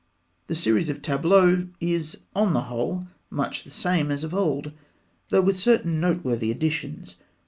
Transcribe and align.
The 0.47 0.55
series 0.55 0.89
of 0.89 1.03
tableaux 1.03 1.67
is, 1.79 2.21
on 2.35 2.53
the 2.53 2.61
whole, 2.61 3.05
much 3.29 3.63
the 3.63 3.69
same 3.69 4.09
as 4.09 4.23
of 4.23 4.33
old, 4.33 4.71
though 5.29 5.41
with 5.41 5.59
certain 5.59 5.99
noteworthy 5.99 6.49
additions. 6.49 7.17